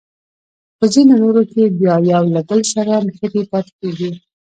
په 0.77 0.85
ځینو 0.93 1.13
نورو 1.21 1.41
کې 1.51 1.73
بیا 1.79 1.95
یو 2.13 2.23
له 2.35 2.41
بل 2.49 2.59
سره 2.73 2.93
نښتې 3.07 3.41
پاتې 3.51 3.71
کیږي. 3.79 4.11